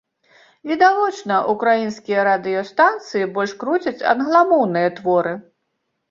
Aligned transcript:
Відавочна, 0.69 1.35
украінскія 1.51 2.23
радыёстанцыі 2.27 3.27
больш 3.35 3.53
круцяць 3.65 4.01
англамоўныя 4.13 4.89
творы. 5.01 5.35